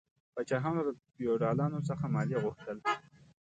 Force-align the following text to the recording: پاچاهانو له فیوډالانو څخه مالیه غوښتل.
پاچاهانو 0.35 0.81
له 0.87 0.93
فیوډالانو 1.13 1.79
څخه 1.89 2.05
مالیه 2.13 2.39
غوښتل. 2.43 2.77